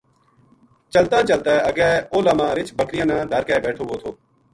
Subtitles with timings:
[0.93, 4.11] چلتاں چلتاں اگے اُلہا ما رچھ بکریاں نا دھر کے بیٹھو وو تھو